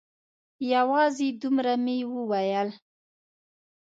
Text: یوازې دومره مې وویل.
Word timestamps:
یوازې 0.73 1.27
دومره 1.41 1.73
مې 1.83 1.95
وویل. 2.13 2.69